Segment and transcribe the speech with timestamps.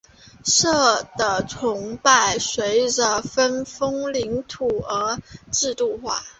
[0.43, 5.19] 社的崇拜随着分封领土而
[5.51, 6.23] 制度化。